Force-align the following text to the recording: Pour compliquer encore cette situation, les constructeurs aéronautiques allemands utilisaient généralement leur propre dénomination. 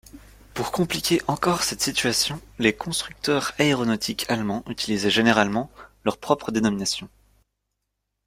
Pour 0.55 0.71
compliquer 0.71 1.21
encore 1.27 1.61
cette 1.61 1.83
situation, 1.83 2.41
les 2.57 2.73
constructeurs 2.73 3.51
aéronautiques 3.59 4.25
allemands 4.31 4.63
utilisaient 4.67 5.11
généralement 5.11 5.69
leur 6.05 6.17
propre 6.17 6.51
dénomination. 6.51 7.07